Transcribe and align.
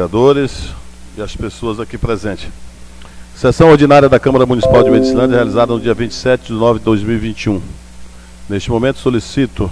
vereadores 0.00 0.70
e 1.18 1.20
as 1.20 1.36
pessoas 1.36 1.78
aqui 1.78 1.98
presentes. 1.98 2.48
Sessão 3.36 3.68
ordinária 3.68 4.08
da 4.08 4.18
Câmara 4.18 4.46
Municipal 4.46 4.82
de 4.82 4.90
Medicilândia, 4.90 5.36
realizada 5.36 5.72
no 5.74 5.80
dia 5.80 5.92
27 5.92 6.46
de 6.46 6.52
nove 6.54 6.78
de 6.78 6.84
2021. 6.86 7.60
Neste 8.48 8.70
momento, 8.70 8.98
solicito 8.98 9.70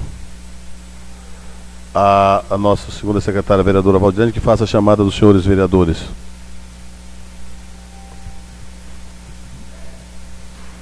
a, 1.95 2.43
a 2.51 2.59
nossa 2.59 2.91
segunda 2.93 3.21
secretária, 3.21 3.65
vereadora 3.65 3.99
Valdirene, 3.99 4.33
que 4.33 4.41
faça 4.41 4.65
a 4.65 4.67
chamada 4.67 5.03
dos 5.03 5.17
senhores 5.17 5.47
vereadores. 5.47 5.97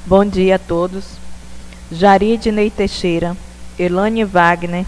Bom 0.05 0.25
dia 0.25 0.57
a 0.57 0.59
todos. 0.59 1.05
Jari 1.91 2.33
Ednei 2.33 2.69
Teixeira, 2.69 3.37
Elane 3.79 4.25
Wagner, 4.25 4.85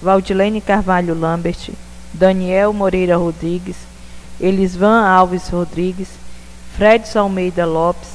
Valdilene 0.00 0.60
Carvalho 0.60 1.14
Lambert, 1.18 1.70
Daniel 2.12 2.72
Moreira 2.72 3.16
Rodrigues, 3.16 3.91
Elisvan 4.42 5.04
Alves 5.06 5.48
Rodrigues, 5.48 6.08
Fredson 6.76 7.20
Almeida 7.20 7.64
Lopes, 7.64 8.08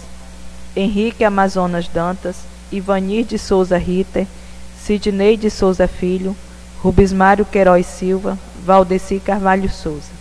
Henrique 0.75 1.23
Amazonas 1.23 1.87
Dantas, 1.87 2.35
Ivanir 2.71 3.25
de 3.25 3.39
Souza 3.39 3.77
Ritter, 3.77 4.27
Sidney 4.77 5.37
de 5.37 5.49
Souza 5.49 5.87
Filho, 5.87 6.35
Rubismário 6.83 7.45
Queiroz 7.45 7.85
Silva, 7.85 8.37
Valdeci 8.65 9.19
Carvalho 9.19 9.69
Souza. 9.69 10.17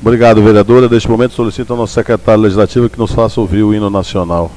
Obrigado, 0.00 0.42
vereadora. 0.42 0.88
Neste 0.88 1.10
momento 1.10 1.34
solicito 1.34 1.72
ao 1.72 1.76
nosso 1.76 1.94
secretário 1.94 2.42
legislativo 2.42 2.88
que 2.88 2.98
nos 2.98 3.12
faça 3.12 3.40
ouvir 3.40 3.62
o 3.62 3.74
hino 3.74 3.90
nacional. 3.90 4.50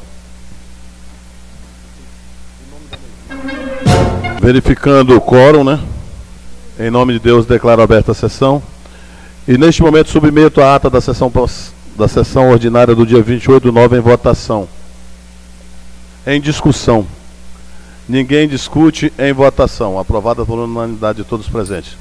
Verificando 4.42 5.16
o 5.16 5.22
quórum, 5.22 5.64
né? 5.64 5.80
Em 6.80 6.90
nome 6.92 7.14
de 7.14 7.20
Deus, 7.20 7.46
declaro 7.46 7.82
aberta 7.82 8.12
a 8.12 8.16
sessão. 8.16 8.62
E 9.48 9.58
neste 9.58 9.82
momento 9.82 10.10
submeto 10.10 10.60
a 10.60 10.76
ata 10.76 10.90
da 10.90 11.00
sessão, 11.00 11.32
da 11.96 12.08
sessão 12.08 12.50
ordinária 12.50 12.94
do 12.94 13.06
dia 13.06 13.22
28 13.22 13.64
do 13.64 13.72
9 13.72 13.98
em 13.98 14.02
votação. 14.02 14.68
Em 16.26 16.42
discussão. 16.42 17.08
Ninguém 18.10 18.48
discute 18.48 19.14
em 19.18 19.32
votação. 19.32 19.98
Aprovada 19.98 20.46
por 20.46 20.60
unanimidade 20.60 21.20
de 21.20 21.24
todos 21.24 21.48
presentes. 21.48 21.96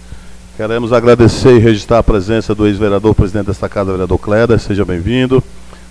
Queremos 0.57 0.93
agradecer 0.93 1.55
e 1.55 1.61
registrar 1.61 1.99
a 1.99 2.03
presença 2.03 2.53
do 2.53 2.67
ex-vereador, 2.67 3.15
presidente 3.15 3.47
desta 3.47 3.69
casa, 3.69 3.93
vereador 3.93 4.19
Cleda, 4.19 4.59
seja 4.59 4.85
bem-vindo. 4.85 5.41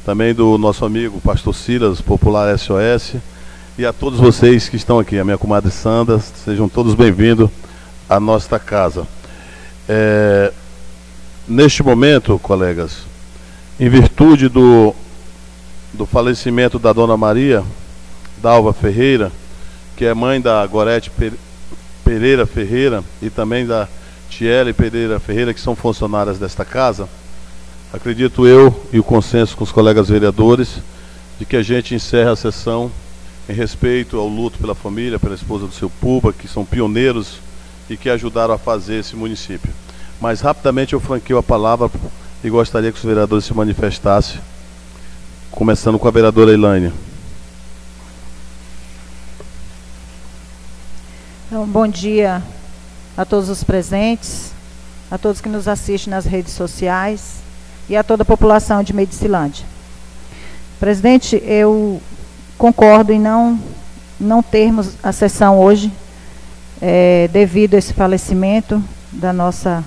Também 0.05 0.33
do 0.33 0.57
nosso 0.57 0.83
amigo 0.83 1.21
pastor 1.21 1.55
Silas, 1.55 2.01
popular 2.01 2.57
SOS 2.57 3.15
e 3.77 3.85
a 3.85 3.93
todos 3.93 4.19
vocês 4.19 4.67
que 4.67 4.75
estão 4.75 4.99
aqui, 4.99 5.17
a 5.19 5.23
minha 5.23 5.37
comadre 5.37 5.71
Sandra, 5.71 6.19
sejam 6.19 6.67
todos 6.67 6.95
bem-vindos 6.95 7.49
à 8.09 8.19
nossa 8.19 8.59
casa. 8.59 9.07
É, 9.87 10.51
neste 11.47 11.83
momento, 11.83 12.39
colegas, 12.39 13.03
em 13.79 13.89
virtude 13.89 14.49
do, 14.49 14.95
do 15.93 16.05
falecimento 16.05 16.79
da 16.79 16.91
dona 16.91 17.15
Maria 17.15 17.63
Dalva 18.37 18.73
Ferreira, 18.73 19.31
que 19.95 20.05
é 20.05 20.13
mãe 20.13 20.41
da 20.41 20.65
Gorete 20.65 21.11
Pereira 22.03 22.45
Ferreira 22.45 23.03
e 23.21 23.29
também 23.29 23.65
da 23.65 23.87
Tiele 24.29 24.73
Pereira 24.73 25.19
Ferreira, 25.19 25.53
que 25.53 25.61
são 25.61 25.75
funcionárias 25.75 26.37
desta 26.37 26.65
casa, 26.65 27.07
acredito 27.93 28.45
eu 28.45 28.87
e 28.91 28.99
o 28.99 29.03
consenso 29.03 29.55
com 29.55 29.63
os 29.63 29.71
colegas 29.71 30.09
vereadores 30.09 30.79
de 31.39 31.45
que 31.45 31.55
a 31.55 31.63
gente 31.63 31.95
encerra 31.95 32.31
a 32.31 32.35
sessão 32.35 32.91
em 33.47 33.53
respeito 33.53 34.17
ao 34.17 34.27
luto 34.27 34.57
pela 34.57 34.73
família, 34.73 35.19
pela 35.19 35.35
esposa 35.35 35.67
do 35.67 35.73
seu 35.73 35.89
Puba, 35.89 36.33
que 36.33 36.47
são 36.47 36.65
pioneiros 36.65 37.39
e 37.89 37.95
que 37.95 38.09
ajudaram 38.09 38.53
a 38.53 38.57
fazer 38.57 38.99
esse 38.99 39.15
município. 39.15 39.71
Mas 40.19 40.41
rapidamente 40.41 40.93
eu 40.93 40.99
franqueio 40.99 41.37
a 41.37 41.43
palavra 41.43 41.89
e 42.43 42.49
gostaria 42.49 42.91
que 42.91 42.97
os 42.97 43.03
vereadores 43.03 43.45
se 43.45 43.53
manifestassem, 43.53 44.39
começando 45.51 45.99
com 45.99 46.07
a 46.07 46.11
vereadora 46.11 46.53
Elaine. 46.53 46.93
Então, 51.47 51.65
bom 51.65 51.87
dia 51.87 52.41
a 53.17 53.25
todos 53.25 53.49
os 53.49 53.63
presentes, 53.63 54.51
a 55.09 55.17
todos 55.17 55.41
que 55.41 55.49
nos 55.49 55.67
assistem 55.67 56.11
nas 56.11 56.25
redes 56.25 56.53
sociais 56.53 57.37
e 57.87 57.95
a 57.95 58.03
toda 58.03 58.23
a 58.23 58.25
população 58.25 58.83
de 58.83 58.93
Medicilândia. 58.93 59.65
Presidente, 60.79 61.41
eu 61.45 62.01
concordo 62.57 63.11
em 63.11 63.19
não, 63.19 63.59
não 64.19 64.43
termos 64.43 64.93
a 65.01 65.11
sessão 65.11 65.59
hoje, 65.59 65.91
é, 66.81 67.29
devido 67.31 67.75
a 67.75 67.77
esse 67.77 67.93
falecimento 67.93 68.83
da 69.11 69.31
nossa 69.31 69.83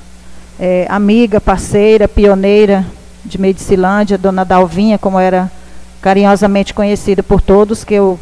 é, 0.59 0.87
amiga, 0.89 1.41
parceira, 1.41 2.09
pioneira 2.09 2.85
de 3.25 3.41
Medicilândia, 3.41 4.19
dona 4.19 4.45
Dalvinha, 4.45 4.99
como 4.99 5.19
era 5.19 5.51
carinhosamente 6.01 6.75
conhecida 6.75 7.23
por 7.23 7.41
todos, 7.41 7.85
que 7.85 7.95
eu, 7.95 8.19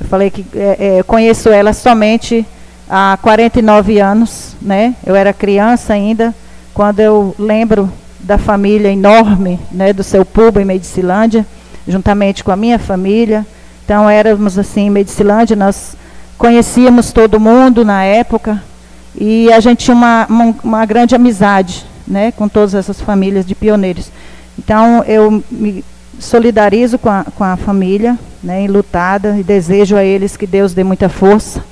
eu 0.00 0.06
falei 0.06 0.30
que 0.30 0.46
é, 0.54 0.98
é 0.98 1.02
conheço 1.02 1.48
ela 1.48 1.72
somente 1.72 2.46
há 2.88 3.18
49 3.20 3.98
anos, 3.98 4.56
né? 4.62 4.94
Eu 5.04 5.14
era 5.14 5.32
criança 5.32 5.92
ainda, 5.92 6.34
quando 6.72 7.00
eu 7.00 7.34
lembro 7.38 7.90
da 8.20 8.38
família 8.38 8.90
enorme, 8.90 9.60
né, 9.70 9.92
do 9.92 10.02
seu 10.02 10.24
Puba 10.24 10.60
em 10.60 10.64
Medicilândia, 10.64 11.46
juntamente 11.86 12.42
com 12.42 12.50
a 12.50 12.56
minha 12.56 12.78
família, 12.78 13.46
então 13.84 14.10
éramos 14.10 14.58
assim, 14.58 14.86
em 14.86 14.90
Medicilândia, 14.90 15.54
nós 15.54 15.96
conhecíamos 16.36 17.12
todo 17.12 17.38
mundo 17.38 17.84
na 17.84 18.02
época 18.02 18.60
e 19.18 19.52
a 19.52 19.60
gente 19.60 19.84
tinha 19.84 19.96
uma, 19.96 20.26
uma, 20.28 20.54
uma 20.62 20.86
grande 20.86 21.14
amizade 21.14 21.86
né, 22.06 22.32
com 22.32 22.48
todas 22.48 22.74
essas 22.74 23.00
famílias 23.00 23.46
de 23.46 23.54
pioneiros. 23.54 24.10
Então 24.58 25.02
eu 25.04 25.42
me 25.50 25.84
solidarizo 26.18 26.98
com 26.98 27.10
a, 27.10 27.24
com 27.24 27.44
a 27.44 27.56
família, 27.56 28.18
né, 28.42 28.64
e 29.38 29.42
desejo 29.42 29.96
a 29.96 30.04
eles 30.04 30.36
que 30.36 30.46
Deus 30.46 30.72
dê 30.72 30.84
muita 30.84 31.08
força, 31.08 31.64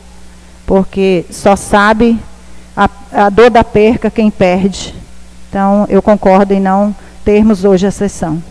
porque 0.66 1.24
só 1.30 1.56
sabe 1.56 2.18
a, 2.76 2.88
a 3.12 3.30
dor 3.30 3.50
da 3.50 3.62
perca 3.62 4.10
quem 4.10 4.30
perde. 4.30 4.94
Então 5.48 5.86
eu 5.88 6.02
concordo 6.02 6.52
em 6.52 6.60
não 6.60 6.94
termos 7.24 7.64
hoje 7.64 7.86
a 7.86 7.90
sessão. 7.90 8.42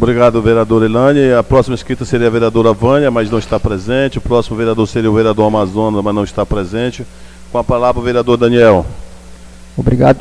Obrigado, 0.00 0.40
vereador 0.40 0.84
Elane. 0.84 1.32
A 1.32 1.42
próxima 1.42 1.74
escrita 1.74 2.04
seria 2.04 2.28
a 2.28 2.30
vereadora 2.30 2.72
Vânia, 2.72 3.10
mas 3.10 3.28
não 3.28 3.38
está 3.40 3.58
presente. 3.58 4.18
O 4.18 4.20
próximo 4.20 4.56
vereador 4.56 4.86
seria 4.86 5.10
o 5.10 5.14
vereador 5.14 5.44
Amazonas, 5.48 6.04
mas 6.04 6.14
não 6.14 6.22
está 6.22 6.46
presente. 6.46 7.04
Com 7.50 7.58
a 7.58 7.64
palavra, 7.64 8.00
o 8.00 8.04
vereador 8.04 8.36
Daniel. 8.36 8.86
Obrigado. 9.76 10.20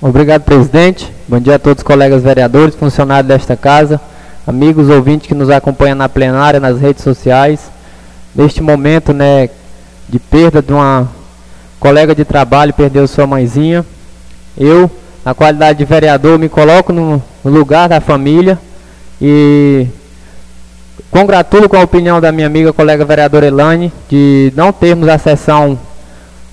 Obrigado, 0.00 0.44
presidente. 0.44 1.12
Bom 1.28 1.38
dia 1.38 1.56
a 1.56 1.58
todos 1.58 1.80
os 1.80 1.86
colegas 1.86 2.22
vereadores, 2.22 2.74
funcionários 2.74 3.28
desta 3.28 3.54
casa, 3.58 4.00
amigos 4.46 4.88
ouvintes 4.88 5.28
que 5.28 5.34
nos 5.34 5.50
acompanham 5.50 5.96
na 5.96 6.08
plenária, 6.08 6.58
nas 6.58 6.80
redes 6.80 7.04
sociais. 7.04 7.70
Neste 8.34 8.62
momento, 8.62 9.12
né, 9.12 9.50
de 10.08 10.18
perda 10.18 10.62
de 10.62 10.72
uma 10.72 11.06
colega 11.78 12.14
de 12.14 12.24
trabalho, 12.24 12.72
perdeu 12.72 13.06
sua 13.06 13.26
mãezinha. 13.26 13.84
Eu, 14.56 14.90
na 15.22 15.34
qualidade 15.34 15.78
de 15.78 15.84
vereador, 15.84 16.38
me 16.38 16.48
coloco 16.48 16.90
no 16.90 17.22
lugar 17.44 17.86
da 17.86 18.00
família 18.00 18.58
e 19.20 19.86
congratulo 21.10 21.68
com 21.68 21.76
a 21.76 21.82
opinião 21.82 22.20
da 22.20 22.32
minha 22.32 22.46
amiga 22.46 22.72
colega 22.72 23.04
vereadora 23.04 23.46
Elane 23.46 23.92
de 24.08 24.52
não 24.56 24.72
termos 24.72 25.08
a 25.08 25.18
sessão 25.18 25.78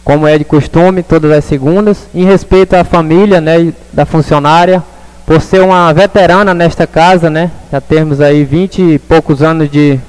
como 0.04 0.26
é 0.26 0.38
de 0.38 0.46
costume, 0.46 1.04
todas 1.04 1.30
as 1.32 1.44
segundas, 1.44 2.08
em 2.16 2.24
respeito 2.24 2.74
à 2.76 2.84
família, 2.86 3.42
né, 3.42 3.74
da 3.92 4.06
funcionária, 4.06 4.82
por 5.26 5.42
ser 5.42 5.60
uma 5.60 5.92
veterana 5.92 6.54
nesta 6.54 6.88
casa, 6.88 7.30
né, 7.30 7.52
já 7.70 7.82
temos 7.82 8.22
aí 8.22 8.46
20 8.46 8.82
e 8.82 9.00
poucos 9.00 9.44
anos 9.44 9.70
de, 9.70 10.00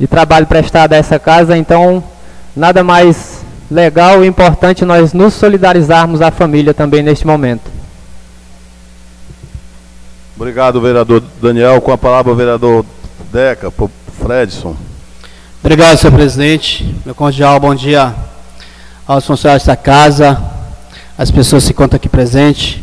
de 0.00 0.06
trabalho 0.06 0.46
prestado 0.46 0.94
a 0.94 0.96
essa 0.96 1.18
casa, 1.18 1.54
então 1.54 2.02
nada 2.56 2.82
mais 2.82 3.44
legal 3.70 4.24
e 4.24 4.26
importante 4.26 4.86
nós 4.86 5.12
nos 5.12 5.34
solidarizarmos 5.34 6.22
à 6.22 6.30
família 6.30 6.72
também 6.72 7.02
neste 7.02 7.26
momento. 7.26 7.75
Obrigado, 10.36 10.82
vereador 10.82 11.22
Daniel. 11.40 11.80
Com 11.80 11.92
a 11.92 11.96
palavra, 11.96 12.30
o 12.30 12.36
vereador 12.36 12.84
Deca, 13.32 13.72
Fredson. 14.22 14.76
Obrigado, 15.64 15.96
senhor 15.96 16.12
presidente. 16.12 16.94
Meu 17.06 17.14
cordial 17.14 17.58
bom 17.58 17.74
dia 17.74 18.14
aos 19.06 19.24
funcionários 19.24 19.66
da 19.66 19.76
casa, 19.76 20.38
às 21.16 21.30
pessoas 21.30 21.66
que 21.66 21.72
contam 21.72 21.96
aqui 21.96 22.06
presentes, 22.06 22.82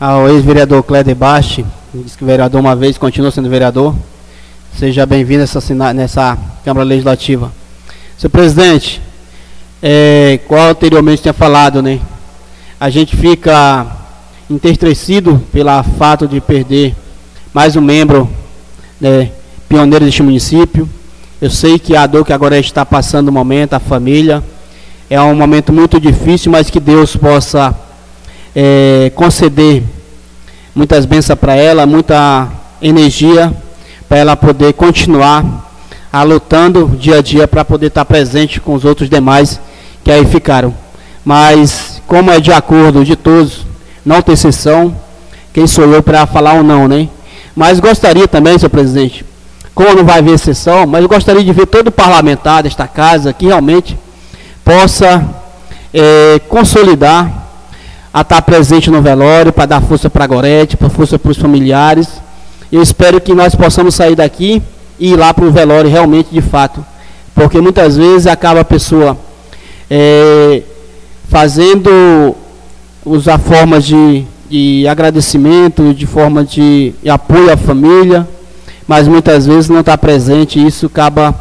ao 0.00 0.30
ex-vereador 0.30 0.82
Cléder 0.82 1.14
Basti, 1.14 1.66
disse 1.92 2.16
que 2.16 2.24
vereador 2.24 2.58
uma 2.58 2.74
vez, 2.74 2.96
continua 2.96 3.30
sendo 3.30 3.50
vereador. 3.50 3.94
Seja 4.78 5.04
bem-vindo 5.04 5.40
nessa, 5.40 5.92
nessa 5.92 6.38
Câmara 6.64 6.86
Legislativa. 6.86 7.52
Senhor 8.16 8.30
presidente, 8.30 9.02
é, 9.82 10.40
qual 10.48 10.70
anteriormente 10.70 11.20
tinha 11.20 11.34
falado, 11.34 11.82
né? 11.82 12.00
A 12.80 12.88
gente 12.88 13.14
fica 13.14 14.05
entristecido 14.48 15.42
pelo 15.52 15.82
fato 15.98 16.28
de 16.28 16.40
perder 16.40 16.94
mais 17.52 17.74
um 17.74 17.80
membro 17.80 18.30
né, 19.00 19.30
pioneiro 19.68 20.04
deste 20.04 20.22
município. 20.22 20.88
Eu 21.40 21.50
sei 21.50 21.78
que 21.78 21.96
a 21.96 22.06
dor 22.06 22.24
que 22.24 22.32
agora 22.32 22.58
está 22.58 22.86
passando 22.86 23.26
no 23.26 23.32
momento, 23.32 23.74
a 23.74 23.80
família, 23.80 24.42
é 25.10 25.20
um 25.20 25.34
momento 25.34 25.72
muito 25.72 26.00
difícil, 26.00 26.50
mas 26.50 26.70
que 26.70 26.80
Deus 26.80 27.16
possa 27.16 27.74
é, 28.54 29.10
conceder 29.14 29.82
muitas 30.74 31.04
bênçãos 31.04 31.38
para 31.38 31.54
ela, 31.54 31.84
muita 31.84 32.48
energia 32.80 33.52
para 34.08 34.18
ela 34.18 34.36
poder 34.36 34.72
continuar 34.74 35.44
a 36.12 36.22
lutando 36.22 36.88
dia 36.98 37.18
a 37.18 37.22
dia 37.22 37.48
para 37.48 37.64
poder 37.64 37.86
estar 37.86 38.04
presente 38.04 38.60
com 38.60 38.74
os 38.74 38.84
outros 38.84 39.10
demais 39.10 39.60
que 40.04 40.10
aí 40.10 40.24
ficaram. 40.24 40.72
Mas 41.24 42.00
como 42.06 42.30
é 42.30 42.40
de 42.40 42.52
acordo 42.52 43.04
de 43.04 43.16
todos, 43.16 43.66
não 44.06 44.22
tem 44.22 44.36
sessão, 44.36 44.94
quem 45.52 45.66
sou 45.66 45.92
eu 45.92 46.00
para 46.00 46.24
falar 46.26 46.54
ou 46.54 46.62
não, 46.62 46.86
né? 46.86 47.08
Mas 47.56 47.80
gostaria 47.80 48.28
também, 48.28 48.56
senhor 48.56 48.70
presidente, 48.70 49.24
como 49.74 49.94
não 49.94 50.04
vai 50.04 50.20
haver 50.20 50.38
sessão, 50.38 50.86
mas 50.86 51.02
eu 51.02 51.08
gostaria 51.08 51.42
de 51.42 51.52
ver 51.52 51.66
todo 51.66 51.90
parlamentar 51.90 52.62
desta 52.62 52.86
casa 52.86 53.32
que 53.32 53.46
realmente 53.46 53.98
possa 54.64 55.22
é, 55.92 56.38
consolidar 56.48 57.46
a 58.14 58.20
estar 58.20 58.40
presente 58.42 58.90
no 58.90 59.02
velório, 59.02 59.52
para 59.52 59.66
dar 59.66 59.82
força 59.82 60.08
para 60.08 60.24
a 60.24 60.26
Gorete, 60.26 60.76
para 60.76 60.88
força 60.88 61.18
para 61.18 61.30
os 61.32 61.36
familiares. 61.36 62.08
Eu 62.70 62.80
espero 62.80 63.20
que 63.20 63.34
nós 63.34 63.54
possamos 63.54 63.94
sair 63.94 64.14
daqui 64.14 64.62
e 64.98 65.12
ir 65.12 65.16
lá 65.16 65.34
para 65.34 65.44
o 65.44 65.50
velório 65.50 65.90
realmente 65.90 66.28
de 66.30 66.40
fato. 66.40 66.84
Porque 67.34 67.60
muitas 67.60 67.96
vezes 67.96 68.26
acaba 68.26 68.60
a 68.60 68.64
pessoa 68.64 69.18
é, 69.90 70.62
fazendo 71.28 72.34
usar 73.06 73.38
formas 73.38 73.84
de, 73.84 74.24
de 74.50 74.86
agradecimento, 74.88 75.94
de 75.94 76.06
forma 76.06 76.44
de, 76.44 76.92
apoio 77.08 77.52
à 77.52 77.56
família, 77.56 78.28
mas 78.86 79.06
muitas 79.06 79.46
vezes 79.46 79.70
não 79.70 79.80
está 79.80 79.96
presente 79.96 80.58
e 80.58 80.66
isso 80.66 80.86
acaba 80.86 81.32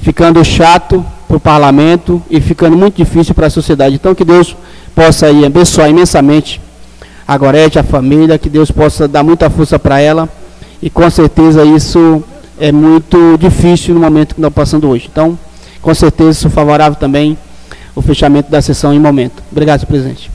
ficando 0.00 0.42
chato 0.44 1.04
para 1.26 1.36
o 1.36 1.40
parlamento 1.40 2.22
e 2.30 2.40
ficando 2.40 2.76
muito 2.76 2.96
difícil 2.96 3.34
para 3.34 3.48
a 3.48 3.50
sociedade. 3.50 3.96
Então 3.96 4.14
que 4.14 4.24
Deus 4.24 4.56
possa 4.94 5.26
aí 5.26 5.44
abençoar 5.44 5.90
imensamente 5.90 6.60
a 7.26 7.36
Gorete, 7.36 7.78
a 7.78 7.82
família, 7.82 8.38
que 8.38 8.48
Deus 8.48 8.70
possa 8.70 9.08
dar 9.08 9.24
muita 9.24 9.50
força 9.50 9.78
para 9.78 10.00
ela 10.00 10.28
e 10.80 10.88
com 10.88 11.08
certeza 11.10 11.64
isso 11.64 12.22
é 12.60 12.70
muito 12.70 13.36
difícil 13.38 13.94
no 13.94 14.00
momento 14.00 14.36
que 14.36 14.40
nós 14.40 14.52
passando 14.52 14.88
hoje. 14.88 15.08
Então, 15.10 15.36
com 15.80 15.92
certeza 15.94 16.34
sou 16.34 16.50
favorável 16.50 16.96
também 16.96 17.36
o 17.94 18.00
fechamento 18.00 18.50
da 18.50 18.62
sessão 18.62 18.94
em 18.94 19.00
momento. 19.00 19.42
Obrigado, 19.50 19.84
presidente. 19.86 20.30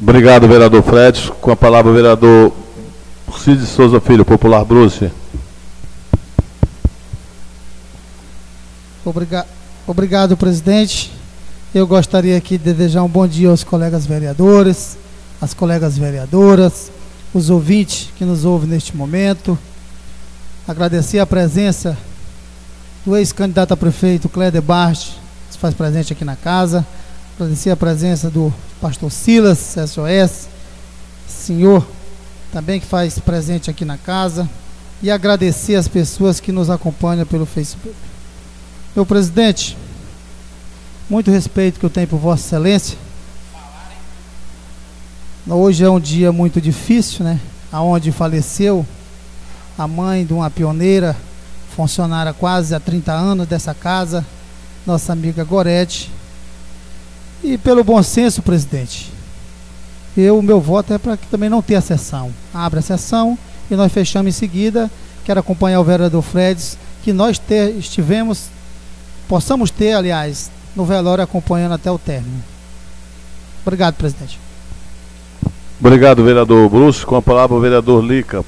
Obrigado, 0.00 0.46
vereador 0.46 0.80
Fred. 0.84 1.32
Com 1.40 1.50
a 1.50 1.56
palavra, 1.56 1.92
vereador 1.92 2.52
Cid 3.36 3.66
Souza 3.66 4.00
Filho, 4.00 4.24
Popular 4.24 4.64
Bruce. 4.64 5.10
Obrigado, 9.04 9.46
obrigado, 9.88 10.36
presidente. 10.36 11.12
Eu 11.74 11.84
gostaria 11.84 12.36
aqui 12.36 12.56
de 12.56 12.72
desejar 12.72 13.02
um 13.02 13.08
bom 13.08 13.26
dia 13.26 13.48
aos 13.48 13.64
colegas 13.64 14.06
vereadores, 14.06 14.96
às 15.40 15.52
colegas 15.52 15.98
vereadoras, 15.98 16.92
os 17.34 17.50
ouvintes 17.50 18.08
que 18.16 18.24
nos 18.24 18.44
ouvem 18.44 18.68
neste 18.68 18.96
momento. 18.96 19.58
Agradecer 20.66 21.18
a 21.18 21.26
presença 21.26 21.98
do 23.04 23.16
ex-candidato 23.16 23.74
a 23.74 23.76
prefeito 23.76 24.28
Cléder 24.28 24.62
Bart, 24.62 25.08
que 25.48 25.54
se 25.54 25.58
faz 25.58 25.74
presente 25.74 26.12
aqui 26.12 26.24
na 26.24 26.36
casa. 26.36 26.86
Agradecer 27.38 27.70
a 27.70 27.76
presença 27.76 28.28
do 28.28 28.52
pastor 28.80 29.12
Silas, 29.12 29.76
SOS, 29.76 30.48
senhor 31.28 31.86
também 32.52 32.80
que 32.80 32.86
faz 32.86 33.20
presente 33.20 33.70
aqui 33.70 33.84
na 33.84 33.96
casa. 33.96 34.50
E 35.00 35.08
agradecer 35.08 35.76
as 35.76 35.86
pessoas 35.86 36.40
que 36.40 36.50
nos 36.50 36.68
acompanham 36.68 37.24
pelo 37.24 37.46
Facebook. 37.46 37.94
Meu 38.96 39.06
presidente, 39.06 39.78
muito 41.08 41.30
respeito 41.30 41.78
que 41.78 41.86
eu 41.86 41.90
tenho 41.90 42.08
por 42.08 42.18
Vossa 42.18 42.44
Excelência. 42.44 42.98
Hoje 45.46 45.84
é 45.84 45.88
um 45.88 46.00
dia 46.00 46.32
muito 46.32 46.60
difícil, 46.60 47.24
né? 47.24 47.38
Aonde 47.70 48.10
faleceu 48.10 48.84
a 49.78 49.86
mãe 49.86 50.26
de 50.26 50.32
uma 50.32 50.50
pioneira, 50.50 51.16
funcionária 51.76 52.32
quase 52.32 52.74
há 52.74 52.80
30 52.80 53.12
anos 53.12 53.46
dessa 53.46 53.72
casa, 53.72 54.26
nossa 54.84 55.12
amiga 55.12 55.44
Gorete. 55.44 56.17
E 57.42 57.56
pelo 57.56 57.84
bom 57.84 58.02
senso, 58.02 58.42
presidente, 58.42 59.12
eu, 60.16 60.42
meu 60.42 60.60
voto 60.60 60.92
é 60.92 60.98
para 60.98 61.16
que 61.16 61.26
também 61.28 61.48
não 61.48 61.62
tenha 61.62 61.80
sessão. 61.80 62.32
Abre 62.52 62.80
a 62.80 62.82
sessão 62.82 63.38
e 63.70 63.76
nós 63.76 63.92
fechamos 63.92 64.28
em 64.28 64.36
seguida. 64.36 64.90
Quero 65.24 65.40
acompanhar 65.40 65.80
o 65.80 65.84
vereador 65.84 66.22
Fredes, 66.22 66.76
que 67.04 67.12
nós 67.12 67.38
ter, 67.38 67.76
estivemos, 67.76 68.46
possamos 69.28 69.70
ter, 69.70 69.92
aliás, 69.92 70.50
no 70.74 70.84
velório 70.84 71.22
acompanhando 71.22 71.72
até 71.74 71.90
o 71.90 71.98
término. 71.98 72.42
Obrigado, 73.62 73.94
presidente. 73.94 74.40
Obrigado, 75.78 76.24
vereador 76.24 76.68
Bruce. 76.68 77.06
Com 77.06 77.14
a 77.16 77.22
palavra, 77.22 77.56
o 77.56 77.60
vereador 77.60 78.04
Lica. 78.04 78.44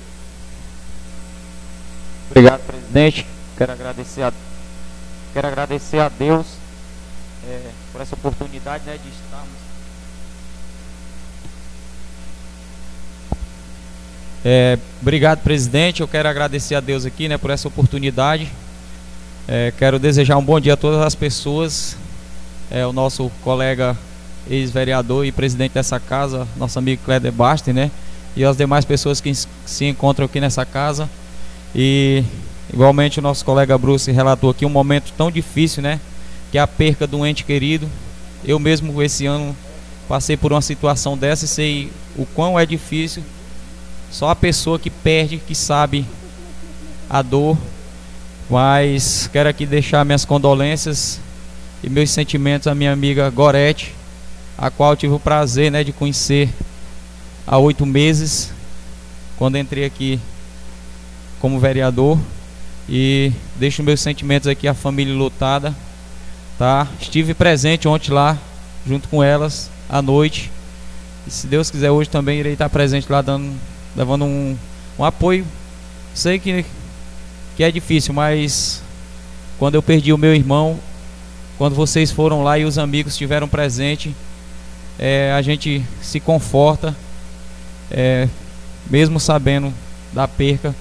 Obrigado, 2.30 2.60
presidente. 2.62 3.26
Quero 3.56 3.72
agradecer 3.72 4.22
a, 4.22 4.32
quero 5.32 5.46
agradecer 5.46 5.98
a 5.98 6.08
Deus 6.08 6.59
por 7.92 8.00
essa 8.00 8.14
oportunidade 8.14 8.84
né, 8.84 8.98
de 9.02 9.08
estarmos 9.08 9.70
É, 14.42 14.78
obrigado, 15.02 15.40
presidente. 15.40 16.00
Eu 16.00 16.08
quero 16.08 16.26
agradecer 16.26 16.74
a 16.74 16.80
Deus 16.80 17.04
aqui 17.04 17.28
né, 17.28 17.36
por 17.36 17.50
essa 17.50 17.68
oportunidade. 17.68 18.50
É, 19.46 19.72
quero 19.76 19.98
desejar 19.98 20.38
um 20.38 20.42
bom 20.42 20.58
dia 20.58 20.74
a 20.74 20.76
todas 20.76 21.02
as 21.02 21.14
pessoas. 21.14 21.96
É, 22.70 22.86
o 22.86 22.92
nosso 22.92 23.30
colega 23.42 23.96
ex-vereador 24.48 25.26
e 25.26 25.32
presidente 25.32 25.72
dessa 25.72 26.00
casa, 26.00 26.48
nosso 26.56 26.78
amigo 26.78 27.02
Cléder 27.04 27.32
Basten, 27.32 27.74
né? 27.74 27.90
E 28.34 28.44
as 28.44 28.56
demais 28.56 28.84
pessoas 28.84 29.20
que 29.20 29.32
se 29.34 29.84
encontram 29.84 30.24
aqui 30.24 30.40
nessa 30.40 30.64
casa. 30.64 31.10
E 31.74 32.24
igualmente 32.72 33.18
o 33.18 33.22
nosso 33.22 33.44
colega 33.44 33.76
Bruce 33.76 34.10
relatou 34.10 34.50
aqui 34.50 34.64
um 34.64 34.70
momento 34.70 35.12
tão 35.18 35.30
difícil, 35.30 35.82
né? 35.82 36.00
Que 36.50 36.58
é 36.58 36.60
a 36.60 36.66
perca 36.66 37.08
um 37.12 37.24
ente 37.24 37.44
querido. 37.44 37.88
Eu 38.44 38.58
mesmo 38.58 39.02
esse 39.02 39.26
ano 39.26 39.56
passei 40.08 40.36
por 40.36 40.52
uma 40.52 40.62
situação 40.62 41.16
dessa 41.16 41.44
e 41.44 41.48
sei 41.48 41.92
o 42.16 42.26
quão 42.26 42.58
é 42.58 42.66
difícil 42.66 43.22
só 44.10 44.28
a 44.30 44.36
pessoa 44.36 44.78
que 44.78 44.90
perde 44.90 45.38
que 45.38 45.54
sabe 45.54 46.04
a 47.08 47.22
dor. 47.22 47.56
Mas 48.48 49.30
quero 49.32 49.48
aqui 49.48 49.64
deixar 49.64 50.04
minhas 50.04 50.24
condolências 50.24 51.20
e 51.82 51.88
meus 51.88 52.10
sentimentos 52.10 52.66
à 52.66 52.74
minha 52.74 52.92
amiga 52.92 53.30
Gorete, 53.30 53.94
a 54.58 54.70
qual 54.70 54.96
tive 54.96 55.14
o 55.14 55.20
prazer 55.20 55.70
né, 55.70 55.84
de 55.84 55.92
conhecer 55.92 56.48
há 57.46 57.56
oito 57.58 57.86
meses, 57.86 58.52
quando 59.38 59.56
entrei 59.56 59.84
aqui 59.84 60.20
como 61.40 61.60
vereador. 61.60 62.18
E 62.88 63.32
deixo 63.54 63.84
meus 63.84 64.00
sentimentos 64.00 64.48
aqui 64.48 64.66
à 64.66 64.74
família 64.74 65.14
lutada. 65.14 65.72
Tá? 66.60 66.86
Estive 67.00 67.32
presente 67.32 67.88
ontem 67.88 68.10
lá, 68.10 68.36
junto 68.86 69.08
com 69.08 69.24
elas, 69.24 69.70
à 69.88 70.02
noite. 70.02 70.52
E 71.26 71.30
se 71.30 71.46
Deus 71.46 71.70
quiser, 71.70 71.90
hoje 71.90 72.10
também 72.10 72.38
irei 72.38 72.52
estar 72.52 72.68
presente 72.68 73.10
lá 73.10 73.22
dando 73.22 73.50
levando 73.96 74.26
um, 74.26 74.54
um 74.98 75.02
apoio. 75.02 75.46
Sei 76.12 76.38
que, 76.38 76.66
que 77.56 77.64
é 77.64 77.72
difícil, 77.72 78.12
mas 78.12 78.82
quando 79.58 79.76
eu 79.76 79.82
perdi 79.82 80.12
o 80.12 80.18
meu 80.18 80.34
irmão, 80.34 80.78
quando 81.56 81.74
vocês 81.74 82.10
foram 82.10 82.42
lá 82.42 82.58
e 82.58 82.66
os 82.66 82.76
amigos 82.76 83.14
estiveram 83.14 83.48
presentes, 83.48 84.12
é, 84.98 85.32
a 85.32 85.40
gente 85.40 85.82
se 86.02 86.20
conforta, 86.20 86.94
é, 87.90 88.28
mesmo 88.90 89.18
sabendo 89.18 89.72
da 90.12 90.28
perca, 90.28 90.76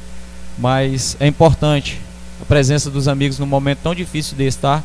mas 0.58 1.16
é 1.22 1.28
importante 1.28 2.02
a 2.42 2.44
presença 2.44 2.90
dos 2.90 3.08
amigos 3.08 3.40
num 3.40 3.46
momento 3.46 3.80
tão 3.82 3.96
difícil 3.96 4.36
desse, 4.36 4.58
tá? 4.58 4.84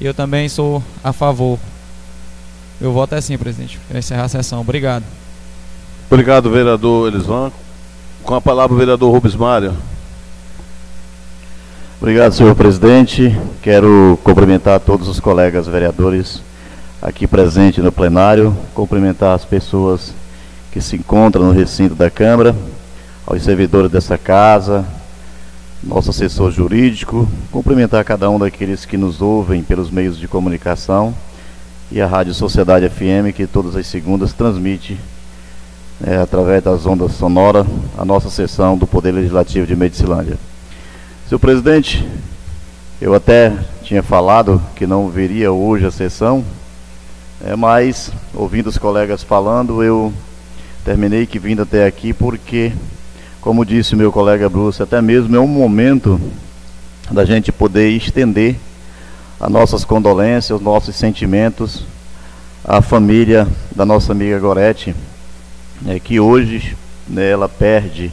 Eu 0.00 0.12
também 0.12 0.48
sou 0.48 0.82
a 1.02 1.12
favor. 1.12 1.58
Meu 2.80 2.92
voto 2.92 3.14
é 3.14 3.20
sim, 3.20 3.38
presidente. 3.38 3.80
Quero 3.86 3.98
encerrar 3.98 4.24
a 4.24 4.28
sessão. 4.28 4.60
Obrigado. 4.60 5.04
Obrigado, 6.10 6.50
vereador 6.50 7.08
Elisvan. 7.08 7.50
Com 8.22 8.34
a 8.34 8.40
palavra, 8.40 8.74
o 8.74 8.78
vereador 8.78 9.10
Rubens 9.10 9.34
Mário. 9.34 9.74
Obrigado, 11.98 12.32
senhor 12.32 12.54
presidente. 12.54 13.34
Quero 13.62 14.18
cumprimentar 14.22 14.80
todos 14.80 15.08
os 15.08 15.18
colegas 15.18 15.66
vereadores 15.66 16.42
aqui 17.00 17.26
presentes 17.26 17.82
no 17.82 17.90
plenário, 17.90 18.54
cumprimentar 18.74 19.34
as 19.34 19.44
pessoas 19.44 20.12
que 20.72 20.80
se 20.80 20.96
encontram 20.96 21.44
no 21.44 21.52
recinto 21.52 21.94
da 21.94 22.10
Câmara, 22.10 22.54
aos 23.26 23.42
servidores 23.42 23.90
dessa 23.90 24.18
casa, 24.18 24.84
nosso 25.82 26.10
assessor 26.10 26.50
jurídico, 26.50 27.28
cumprimentar 27.50 28.04
cada 28.04 28.28
um 28.30 28.38
daqueles 28.38 28.84
que 28.84 28.96
nos 28.96 29.20
ouvem 29.20 29.62
pelos 29.62 29.90
meios 29.90 30.18
de 30.18 30.26
comunicação 30.26 31.14
e 31.90 32.00
a 32.00 32.06
Rádio 32.06 32.34
Sociedade 32.34 32.88
FM, 32.88 33.34
que 33.34 33.46
todas 33.46 33.76
as 33.76 33.86
segundas 33.86 34.32
transmite 34.32 34.98
é, 36.04 36.16
através 36.16 36.62
das 36.62 36.84
ondas 36.84 37.12
sonoras, 37.12 37.66
a 37.96 38.04
nossa 38.04 38.28
sessão 38.28 38.76
do 38.76 38.86
Poder 38.86 39.12
Legislativo 39.12 39.66
de 39.66 39.76
Medicilândia. 39.76 40.36
Senhor 41.28 41.38
presidente, 41.38 42.06
Eu 42.98 43.14
até 43.14 43.52
tinha 43.82 44.02
falado 44.02 44.60
que 44.74 44.86
não 44.86 45.10
viria 45.10 45.52
hoje 45.52 45.84
a 45.84 45.90
sessão, 45.90 46.42
é, 47.44 47.54
mas 47.54 48.10
ouvindo 48.32 48.68
os 48.68 48.78
colegas 48.78 49.22
falando, 49.22 49.82
eu 49.82 50.10
terminei 50.82 51.26
que 51.26 51.38
vindo 51.38 51.60
até 51.60 51.84
aqui 51.86 52.14
porque, 52.14 52.72
como 53.46 53.64
disse 53.64 53.94
meu 53.94 54.10
colega 54.10 54.48
Bruce, 54.48 54.82
até 54.82 55.00
mesmo 55.00 55.36
é 55.36 55.38
um 55.38 55.46
momento 55.46 56.20
da 57.08 57.24
gente 57.24 57.52
poder 57.52 57.90
estender 57.90 58.56
as 59.38 59.48
nossas 59.48 59.84
condolências, 59.84 60.58
os 60.58 60.60
nossos 60.60 60.96
sentimentos 60.96 61.86
à 62.64 62.82
família 62.82 63.46
da 63.72 63.86
nossa 63.86 64.10
amiga 64.10 64.36
Gorete, 64.40 64.96
é, 65.86 66.00
que 66.00 66.18
hoje 66.18 66.76
né, 67.06 67.30
ela 67.30 67.48
perde 67.48 68.10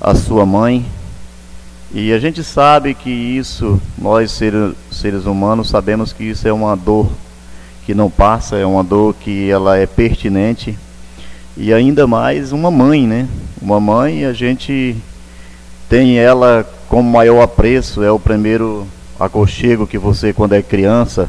a 0.00 0.14
sua 0.14 0.46
mãe. 0.46 0.86
E 1.92 2.12
a 2.12 2.20
gente 2.20 2.44
sabe 2.44 2.94
que 2.94 3.10
isso, 3.10 3.82
nós 3.98 4.30
seres, 4.30 4.76
seres 4.92 5.26
humanos, 5.26 5.70
sabemos 5.70 6.12
que 6.12 6.22
isso 6.22 6.46
é 6.46 6.52
uma 6.52 6.76
dor 6.76 7.10
que 7.84 7.94
não 7.94 8.08
passa, 8.08 8.56
é 8.56 8.64
uma 8.64 8.84
dor 8.84 9.12
que 9.12 9.50
ela 9.50 9.76
é 9.76 9.88
pertinente. 9.88 10.78
E 11.54 11.72
ainda 11.72 12.06
mais 12.06 12.50
uma 12.50 12.70
mãe, 12.70 13.06
né? 13.06 13.28
Uma 13.60 13.78
mãe, 13.78 14.24
a 14.24 14.32
gente 14.32 14.96
tem 15.86 16.18
ela 16.18 16.66
como 16.88 17.10
maior 17.10 17.42
apreço, 17.42 18.02
é 18.02 18.10
o 18.10 18.18
primeiro 18.18 18.86
aconchego 19.20 19.86
que 19.86 19.98
você, 19.98 20.32
quando 20.32 20.54
é 20.54 20.62
criança, 20.62 21.28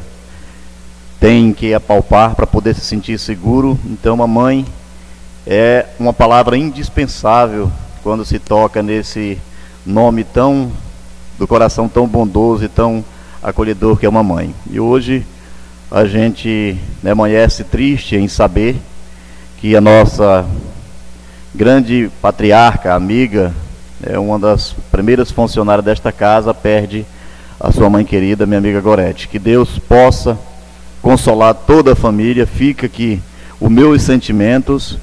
tem 1.20 1.51
que 1.51 1.74
apalpar 1.74 2.36
para 2.36 2.48
poder 2.48 2.74
se 2.74 2.82
sentir 2.82 3.20
seguro. 3.20 3.77
Então, 3.86 4.15
uma 4.15 4.25
mãe 4.25 4.65
é 5.46 5.88
uma 6.00 6.13
palavra 6.13 6.58
indispensável 6.58 7.70
quando 8.01 8.24
se 8.24 8.39
toca 8.39 8.82
nesse 8.82 9.38
nome 9.86 10.24
tão 10.24 10.72
do 11.38 11.46
coração 11.46 11.89
tão 11.89 12.08
bondoso 12.08 12.63
e 12.63 12.70
tão 12.70 13.03
acolhedor 13.42 13.98
que 13.98 14.06
é 14.06 14.10
uma 14.10 14.24
mãe. 14.24 14.56
E 14.72 14.80
hoje 14.80 15.25
a 15.92 16.06
gente 16.06 16.77
né, 17.01 17.12
amanhece 17.12 17.65
triste 17.65 18.15
em 18.15 18.30
saber 18.30 18.77
que 19.63 19.77
a 19.77 19.79
nossa 19.79 20.46
grande 21.55 22.12
patriarca, 22.22 22.93
amiga, 22.93 23.53
é 24.05 24.20
uma 24.20 24.38
das 24.38 24.75
primeiras 24.91 25.32
funcionárias 25.32 25.86
desta 25.86 26.12
casa, 26.12 26.53
perde 26.53 27.05
a 27.58 27.72
sua 27.72 27.89
mãe 27.89 28.03
querida, 28.03 28.46
minha 28.46 28.58
amiga 28.58 28.82
Gorete. 28.82 29.29
Que 29.29 29.39
Deus 29.39 29.79
possa 29.79 30.38
consolar 31.01 31.53
toda 31.53 31.93
a 31.93 31.96
família. 31.96 32.46
Fica 32.46 32.88
aqui 32.88 33.22
os 33.58 33.72
meus 33.72 34.01
sentimentos. 34.01 34.98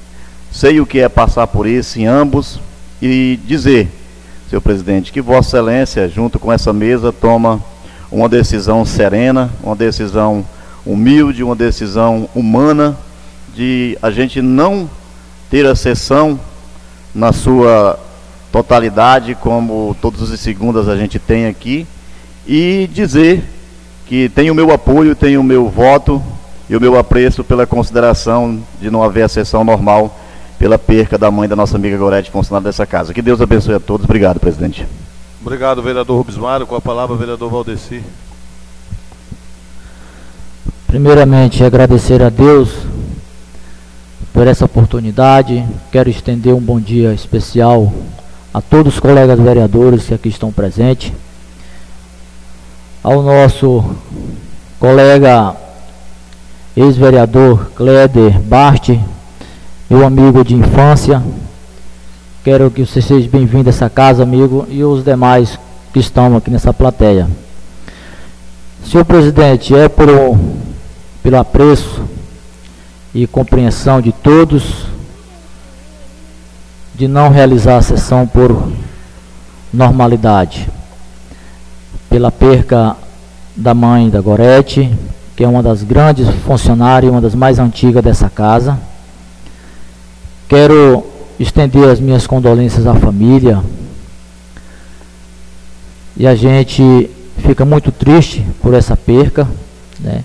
Sei 0.51 0.79
o 0.79 0.85
que 0.85 0.99
é 0.99 1.09
passar 1.09 1.47
por 1.47 1.65
isso 1.65 1.99
em 1.99 2.05
ambos 2.05 2.59
e 3.01 3.39
dizer, 3.43 3.89
senhor 4.47 4.61
presidente, 4.61 5.11
que 5.11 5.21
Vossa 5.21 5.57
Excelência, 5.57 6.07
junto 6.07 6.37
com 6.37 6.53
essa 6.53 6.71
mesa, 6.71 7.11
toma 7.11 7.59
uma 8.11 8.29
decisão 8.29 8.85
serena, 8.85 9.49
uma 9.63 9.75
decisão 9.75 10.45
humilde, 10.85 11.41
uma 11.41 11.55
decisão 11.55 12.29
humana 12.35 12.95
de 13.55 13.97
a 14.01 14.09
gente 14.11 14.41
não 14.41 14.89
ter 15.49 15.65
a 15.65 15.75
sessão 15.75 16.39
na 17.13 17.31
sua 17.33 17.99
totalidade, 18.51 19.35
como 19.35 19.95
todas 20.01 20.31
as 20.31 20.39
segundas 20.39 20.87
a 20.87 20.95
gente 20.95 21.19
tem 21.19 21.47
aqui, 21.47 21.85
e 22.47 22.89
dizer 22.93 23.43
que 24.05 24.29
tem 24.29 24.51
o 24.51 24.55
meu 24.55 24.71
apoio, 24.71 25.15
tem 25.15 25.37
o 25.37 25.43
meu 25.43 25.69
voto 25.69 26.21
e 26.69 26.75
o 26.75 26.81
meu 26.81 26.97
apreço 26.97 27.43
pela 27.43 27.65
consideração 27.65 28.61
de 28.79 28.89
não 28.89 29.03
haver 29.03 29.23
a 29.23 29.29
sessão 29.29 29.63
normal 29.63 30.17
pela 30.57 30.77
perca 30.77 31.17
da 31.17 31.31
mãe 31.31 31.47
da 31.47 31.55
nossa 31.55 31.75
amiga 31.75 31.97
Gorete, 31.97 32.29
funcionária 32.29 32.65
dessa 32.65 32.85
casa. 32.85 33.13
Que 33.13 33.21
Deus 33.21 33.41
abençoe 33.41 33.75
a 33.75 33.79
todos. 33.79 34.05
Obrigado, 34.05 34.39
presidente. 34.39 34.85
Obrigado, 35.41 35.81
vereador 35.81 36.17
Rubens 36.17 36.37
Mário. 36.37 36.67
Com 36.67 36.75
a 36.75 36.81
palavra, 36.81 37.15
vereador 37.15 37.49
Valdeci. 37.49 38.03
Primeiramente, 40.85 41.63
agradecer 41.63 42.21
a 42.21 42.29
Deus 42.29 42.69
por 44.33 44.47
essa 44.47 44.65
oportunidade. 44.65 45.65
Quero 45.91 46.09
estender 46.09 46.53
um 46.53 46.61
bom 46.61 46.79
dia 46.79 47.13
especial 47.13 47.91
a 48.53 48.61
todos 48.61 48.95
os 48.95 48.99
colegas 48.99 49.39
vereadores 49.39 50.05
que 50.05 50.13
aqui 50.13 50.29
estão 50.29 50.51
presentes 50.51 51.13
ao 53.03 53.23
nosso 53.23 53.83
colega 54.79 55.55
ex-vereador 56.75 57.71
Kleder 57.75 58.39
Basti, 58.39 58.99
meu 59.89 60.05
amigo 60.05 60.43
de 60.43 60.55
infância. 60.55 61.21
Quero 62.43 62.71
que 62.71 62.85
você 62.85 63.01
seja 63.01 63.29
bem-vindo 63.29 63.69
a 63.69 63.71
essa 63.71 63.89
casa, 63.89 64.23
amigo, 64.23 64.65
e 64.69 64.83
os 64.83 65.03
demais 65.03 65.59
que 65.93 65.99
estão 65.99 66.35
aqui 66.35 66.49
nessa 66.49 66.73
plateia. 66.73 67.27
Senhor 68.83 69.05
presidente, 69.05 69.75
é 69.75 69.87
por, 69.87 70.07
pelo 71.21 71.37
apreço 71.37 72.01
e 73.13 73.27
compreensão 73.27 74.01
de 74.01 74.11
todos 74.11 74.85
de 76.93 77.07
não 77.07 77.29
realizar 77.29 77.77
a 77.77 77.81
sessão 77.81 78.27
por 78.27 78.71
normalidade 79.73 80.69
pela 82.09 82.29
perca 82.31 82.95
da 83.55 83.73
mãe 83.73 84.09
da 84.09 84.19
Gorete, 84.19 84.91
que 85.35 85.43
é 85.43 85.47
uma 85.47 85.63
das 85.63 85.81
grandes 85.81 86.27
funcionárias, 86.45 87.11
uma 87.11 87.21
das 87.21 87.33
mais 87.33 87.57
antigas 87.57 88.03
dessa 88.03 88.29
casa. 88.29 88.77
Quero 90.47 91.05
estender 91.39 91.89
as 91.89 91.99
minhas 91.99 92.27
condolências 92.27 92.85
à 92.85 92.93
família. 92.93 93.63
E 96.17 96.27
a 96.27 96.35
gente 96.35 97.09
fica 97.37 97.63
muito 97.63 97.91
triste 97.91 98.45
por 98.61 98.73
essa 98.73 98.97
perca, 98.97 99.47
né? 99.99 100.23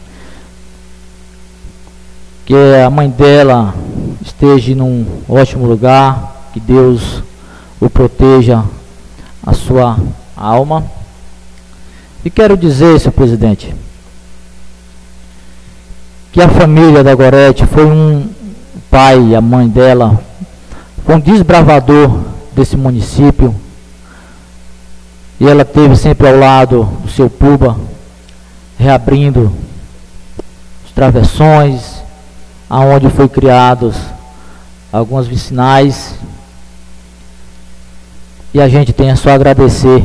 Que 2.47 2.55
a 2.83 2.89
mãe 2.89 3.11
dela 3.11 3.75
esteja 4.23 4.75
num 4.75 5.05
ótimo 5.29 5.67
lugar, 5.67 6.49
que 6.53 6.61
Deus 6.61 7.23
o 7.81 7.91
proteja 7.91 8.65
a 9.45 9.53
sua 9.53 9.99
alma. 10.37 10.85
E 12.25 12.31
quero 12.31 12.57
dizer, 12.57 12.99
senhor 12.99 13.13
presidente, 13.13 13.75
que 16.33 16.41
a 16.41 16.49
família 16.49 17.05
da 17.05 17.15
Gorete 17.15 17.67
foi 17.67 17.85
um 17.85 18.29
pai 18.91 19.29
e 19.29 19.37
a 19.37 19.41
mãe 19.41 19.69
dela, 19.69 20.21
foi 21.05 21.17
um 21.17 21.21
desbravador 21.21 22.21
desse 22.55 22.77
município. 22.77 23.55
E 25.39 25.47
ela 25.47 25.65
teve 25.65 25.97
sempre 25.97 26.29
ao 26.29 26.39
lado 26.39 26.85
do 27.03 27.11
seu 27.11 27.29
Puba, 27.29 27.77
reabrindo 28.79 29.53
os 30.85 30.93
travessões, 30.93 31.96
aonde 32.69 33.09
foi 33.11 33.29
criados 33.29 33.97
algumas 34.93 35.27
vicinais. 35.27 36.15
E 38.53 38.61
a 38.61 38.69
gente 38.69 38.93
tem 38.93 39.11
a 39.11 39.17
só 39.17 39.31
agradecer 39.31 40.05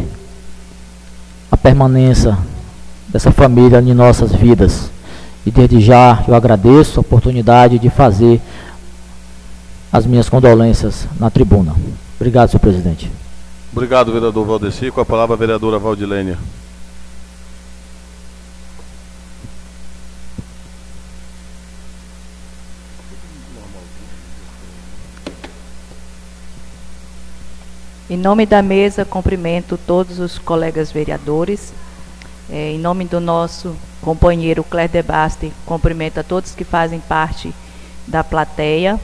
a 1.51 1.57
permanência 1.57 2.37
dessa 3.07 3.31
família 3.31 3.79
em 3.79 3.93
nossas 3.93 4.33
vidas. 4.33 4.91
E 5.45 5.51
desde 5.51 5.79
já 5.79 6.23
eu 6.27 6.35
agradeço 6.35 6.99
a 6.99 7.01
oportunidade 7.01 7.79
de 7.79 7.89
fazer 7.89 8.41
as 9.91 10.05
minhas 10.05 10.29
condolências 10.29 11.07
na 11.19 11.29
tribuna. 11.29 11.75
Obrigado, 12.19 12.49
senhor 12.49 12.61
presidente. 12.61 13.11
Obrigado, 13.73 14.11
vereador 14.11 14.45
Valdeci. 14.45 14.91
Com 14.91 15.01
a 15.01 15.05
palavra, 15.05 15.35
a 15.35 15.37
vereadora 15.37 15.79
Valdilênia. 15.79 16.37
Em 28.11 28.17
nome 28.17 28.45
da 28.45 28.61
mesa, 28.61 29.05
cumprimento 29.05 29.79
todos 29.87 30.19
os 30.19 30.37
colegas 30.37 30.91
vereadores. 30.91 31.71
É, 32.51 32.71
em 32.71 32.77
nome 32.77 33.05
do 33.05 33.21
nosso 33.21 33.73
companheiro 34.01 34.65
Cléber 34.65 35.01
de 35.01 35.07
Baste, 35.07 35.53
cumprimento 35.65 36.19
a 36.19 36.23
todos 36.23 36.53
que 36.53 36.65
fazem 36.65 36.99
parte 36.99 37.53
da 38.05 38.21
plateia. 38.21 38.99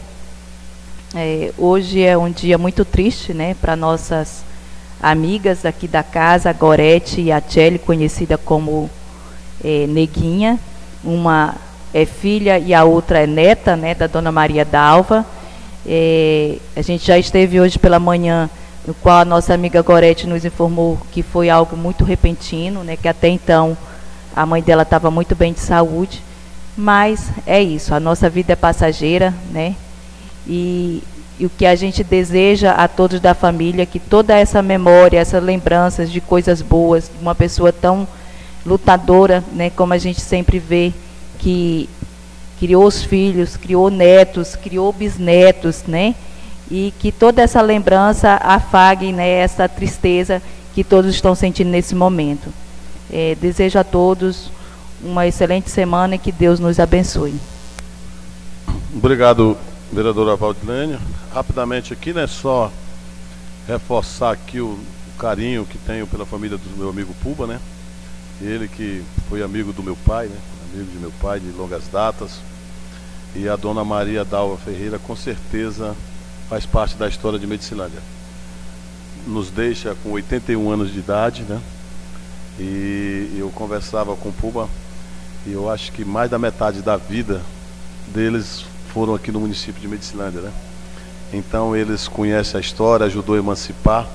É, 1.16 1.54
hoje 1.58 2.04
é 2.04 2.18
um 2.18 2.30
dia 2.30 2.58
muito 2.58 2.84
triste 2.84 3.34
né, 3.34 3.56
para 3.62 3.78
nossas 3.78 4.44
amigas 5.02 5.66
aqui 5.66 5.88
da 5.88 6.04
casa, 6.04 6.50
a 6.50 6.54
Gorete 6.54 7.22
e 7.22 7.32
a 7.32 7.40
Tchelle, 7.40 7.80
conhecida 7.80 8.38
como 8.38 8.90
é, 9.64 9.88
Neguinha. 9.88 10.60
Uma 11.02 11.56
é 11.94 12.06
filha 12.06 12.60
e 12.60 12.74
a 12.74 12.84
outra 12.84 13.20
é 13.20 13.26
neta 13.26 13.74
né, 13.78 13.96
da 13.96 14.06
Dona 14.06 14.34
Maria 14.34 14.66
Dalva. 14.66 15.26
É, 15.86 16.58
a 16.76 16.82
gente 16.82 17.08
já 17.08 17.18
esteve 17.18 17.62
hoje 17.62 17.80
pela 17.80 18.02
manhã 18.02 18.50
no 18.88 18.94
qual 18.94 19.20
a 19.20 19.26
nossa 19.26 19.54
amiga 19.54 19.82
Gorete 19.82 20.26
nos 20.26 20.46
informou 20.46 20.98
que 21.12 21.22
foi 21.22 21.50
algo 21.50 21.76
muito 21.76 22.06
repentino, 22.06 22.86
né, 22.86 22.96
que 22.96 23.10
até 23.10 23.28
então 23.28 23.78
a 24.34 24.46
mãe 24.46 24.62
dela 24.62 24.84
estava 24.84 25.12
muito 25.12 25.36
bem 25.36 25.52
de 25.52 25.60
saúde, 25.60 26.24
mas 26.78 27.30
é 27.46 27.62
isso, 27.62 27.94
a 27.94 28.00
nossa 28.00 28.30
vida 28.30 28.54
é 28.54 28.56
passageira, 28.56 29.34
né? 29.52 29.76
E, 30.48 31.04
e 31.40 31.46
o 31.46 31.50
que 31.50 31.66
a 31.66 31.76
gente 31.76 32.04
deseja 32.04 32.72
a 32.72 32.88
todos 32.88 33.20
da 33.20 33.34
família, 33.34 33.86
que 33.86 34.00
toda 34.00 34.38
essa 34.38 34.62
memória, 34.62 35.20
essas 35.20 35.44
lembranças 35.44 36.10
de 36.10 36.22
coisas 36.22 36.62
boas, 36.62 37.10
de 37.14 37.22
uma 37.22 37.34
pessoa 37.36 37.74
tão 37.74 38.08
lutadora, 38.66 39.44
né, 39.54 39.70
como 39.72 39.92
a 39.92 39.98
gente 39.98 40.22
sempre 40.22 40.60
vê, 40.60 40.94
que 41.40 41.90
criou 42.60 42.86
os 42.86 43.04
filhos, 43.04 43.58
criou 43.58 43.90
netos, 43.90 44.56
criou 44.56 44.94
bisnetos, 44.94 45.84
né? 45.88 46.16
E 46.70 46.94
que 47.00 47.12
toda 47.12 47.42
essa 47.42 47.62
lembrança 47.62 48.40
afague 48.44 49.12
né, 49.12 49.28
essa 49.28 49.70
tristeza 49.70 50.42
que 50.74 50.84
todos 50.84 51.14
estão 51.16 51.34
sentindo 51.34 51.70
nesse 51.70 51.96
momento. 51.96 52.54
É, 53.12 53.36
desejo 53.36 53.80
a 53.80 53.84
todos 53.84 54.52
uma 55.02 55.28
excelente 55.28 55.70
semana 55.70 56.16
e 56.16 56.20
que 56.20 56.32
Deus 56.32 56.60
nos 56.60 56.80
abençoe. 56.80 57.36
Obrigado, 58.94 59.58
vereadora 59.92 60.36
Valdilene. 60.36 60.98
Rapidamente 61.34 61.94
aqui, 61.94 62.14
né, 62.14 62.28
só 62.28 62.72
reforçar 63.68 64.32
aqui 64.32 64.60
o, 64.60 64.68
o 64.68 65.18
carinho 65.20 65.66
que 65.66 65.78
tenho 65.78 66.08
pela 66.08 66.26
família 66.26 66.58
do 66.58 66.78
meu 66.78 66.90
amigo 66.90 67.14
Puba, 67.22 67.46
né? 67.46 67.60
Ele 68.42 68.68
que 68.68 69.04
foi 69.30 69.42
amigo 69.42 69.74
do 69.74 69.84
meu 69.84 69.98
pai, 70.06 70.28
né? 70.28 70.38
Amigo 70.74 70.92
de 70.92 70.98
meu 70.98 71.12
pai 71.22 71.40
de 71.40 71.50
longas 71.52 71.88
datas. 71.88 72.40
E 73.36 73.48
a 73.50 73.56
dona 73.56 73.84
Maria 73.84 74.24
Dalva 74.24 74.58
Ferreira 74.58 74.98
com 75.00 75.16
certeza 75.16 75.96
faz 76.50 76.66
parte 76.66 76.96
da 76.96 77.08
história 77.08 77.38
de 77.38 77.46
Medicilândia. 77.46 78.00
Nos 79.26 79.50
deixa 79.50 79.96
com 80.04 80.12
81 80.12 80.72
anos 80.72 80.92
de 80.92 81.00
idade, 81.00 81.44
né? 81.44 81.60
E 82.60 83.36
eu 83.38 83.50
conversava 83.50 84.16
com 84.16 84.30
o 84.30 84.34
Puba 84.34 84.70
e 85.46 85.52
eu 85.52 85.70
acho 85.70 85.92
que 85.92 86.04
mais 86.04 86.30
da 86.30 86.40
metade 86.40 86.82
da 86.82 86.98
vida 86.98 87.42
deles 88.08 88.66
foram 88.94 89.14
aqui 89.14 89.32
no 89.32 89.40
município 89.40 89.82
de 89.82 89.88
Medicilândia, 89.88 90.42
né? 90.42 90.52
Então 91.34 91.76
eles 91.76 92.08
conhecem 92.08 92.58
a 92.58 92.62
história, 92.62 93.06
ajudou 93.06 93.36
a 93.36 93.40
emancipar. 93.40 94.08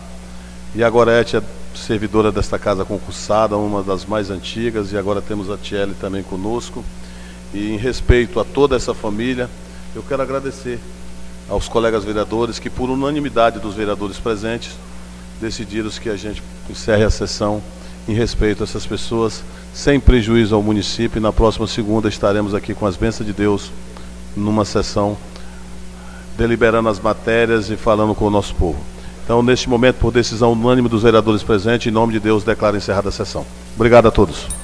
E 0.75 0.83
a 0.83 0.89
Gorete 0.89 1.37
é 1.37 1.43
servidora 1.75 2.33
desta 2.33 2.59
casa 2.59 2.85
concursada, 2.85 3.57
uma 3.57 3.83
das 3.83 4.07
mais 4.07 4.31
antigas, 4.31 4.93
e 4.93 4.97
agora 4.97 5.21
temos 5.21 5.51
a 5.51 5.59
Tiele 5.59 5.95
também 6.01 6.23
conosco. 6.23 6.83
E 7.53 7.71
em 7.71 7.77
respeito 7.77 8.41
a 8.41 8.45
toda 8.45 8.75
essa 8.75 8.95
família, 8.95 9.49
eu 9.95 10.03
quero 10.03 10.23
agradecer 10.23 10.81
aos 11.49 11.69
colegas 11.69 12.05
vereadores 12.05 12.59
que, 12.59 12.71
por 12.71 12.91
unanimidade 12.91 13.59
dos 13.59 13.75
vereadores 13.75 14.19
presentes, 14.19 14.73
decidiram 15.41 15.91
que 15.91 16.09
a 16.09 16.17
gente 16.17 16.43
encerre 16.71 17.05
a 17.05 17.11
sessão 17.11 17.63
em 18.09 18.15
respeito 18.15 18.63
a 18.63 18.65
essas 18.65 18.87
pessoas, 18.87 19.43
sem 19.73 20.01
prejuízo 20.01 20.55
ao 20.55 20.63
município. 20.63 21.19
E 21.19 21.23
na 21.23 21.33
próxima 21.33 21.67
segunda 21.67 22.09
estaremos 22.09 22.55
aqui 22.55 22.75
com 22.75 22.87
as 22.87 22.97
bênçãos 22.97 23.27
de 23.27 23.33
Deus 23.33 23.71
numa 24.37 24.65
sessão 24.65 25.17
deliberando 26.37 26.89
as 26.89 26.99
matérias 26.99 27.71
e 27.71 27.77
falando 27.77 28.15
com 28.15 28.27
o 28.27 28.31
nosso 28.31 28.55
povo. 28.55 28.79
Então, 29.25 29.43
neste 29.43 29.69
momento, 29.69 29.97
por 29.97 30.13
decisão 30.13 30.53
unânime 30.53 30.89
dos 30.89 31.03
vereadores 31.03 31.43
presentes, 31.43 31.87
em 31.87 31.91
nome 31.91 32.13
de 32.13 32.21
Deus, 32.21 32.43
declaro 32.43 32.77
encerrada 32.77 33.09
a 33.09 33.13
sessão. 33.13 33.47
Obrigado 33.77 34.09
a 34.09 34.11
todos. 34.11 34.62